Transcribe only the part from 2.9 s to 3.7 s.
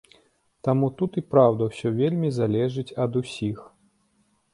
ад усіх.